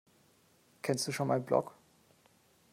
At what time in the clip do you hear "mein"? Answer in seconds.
1.27-1.45